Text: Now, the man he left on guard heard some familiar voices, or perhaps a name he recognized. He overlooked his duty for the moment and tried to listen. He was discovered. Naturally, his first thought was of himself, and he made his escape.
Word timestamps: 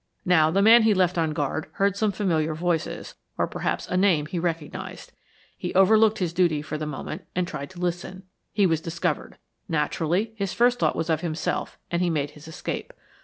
Now, 0.25 0.49
the 0.49 0.63
man 0.63 0.81
he 0.81 0.95
left 0.95 1.19
on 1.19 1.29
guard 1.29 1.67
heard 1.73 1.95
some 1.95 2.11
familiar 2.11 2.55
voices, 2.55 3.13
or 3.37 3.45
perhaps 3.45 3.87
a 3.87 3.95
name 3.95 4.25
he 4.25 4.39
recognized. 4.39 5.11
He 5.55 5.75
overlooked 5.75 6.17
his 6.17 6.33
duty 6.33 6.63
for 6.63 6.75
the 6.75 6.87
moment 6.87 7.25
and 7.35 7.47
tried 7.47 7.69
to 7.69 7.79
listen. 7.79 8.23
He 8.51 8.65
was 8.65 8.81
discovered. 8.81 9.37
Naturally, 9.69 10.33
his 10.35 10.53
first 10.53 10.79
thought 10.79 10.95
was 10.95 11.11
of 11.11 11.21
himself, 11.21 11.77
and 11.91 12.01
he 12.01 12.09
made 12.09 12.31
his 12.31 12.47
escape. 12.47 12.93